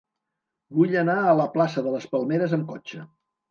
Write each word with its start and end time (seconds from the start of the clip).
Vull 0.77 0.97
anar 1.01 1.17
a 1.19 1.35
la 1.41 1.47
plaça 1.57 1.85
de 1.89 1.95
les 1.99 2.09
Palmeres 2.17 2.59
amb 2.61 2.69
cotxe. 2.75 3.07